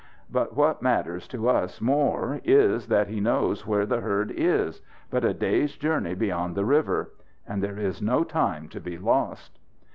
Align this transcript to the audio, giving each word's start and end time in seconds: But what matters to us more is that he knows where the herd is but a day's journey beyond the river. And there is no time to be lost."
But 0.31 0.55
what 0.55 0.81
matters 0.81 1.27
to 1.27 1.47
us 1.47 1.79
more 1.79 2.41
is 2.43 2.87
that 2.87 3.07
he 3.07 3.19
knows 3.21 3.67
where 3.67 3.85
the 3.85 4.01
herd 4.01 4.31
is 4.35 4.81
but 5.11 5.23
a 5.23 5.31
day's 5.31 5.75
journey 5.77 6.15
beyond 6.15 6.55
the 6.55 6.65
river. 6.65 7.11
And 7.47 7.61
there 7.61 7.77
is 7.77 8.01
no 8.01 8.23
time 8.23 8.67
to 8.69 8.79
be 8.81 8.97
lost." 8.97 9.59